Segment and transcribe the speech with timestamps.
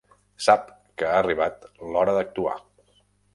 [0.45, 0.63] Sap
[1.01, 2.57] que ha arribat l'hora d'actuar.